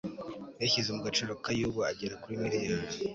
[0.57, 2.95] uyashyize mu gaciro k'ay'ubu agera kuri miliyari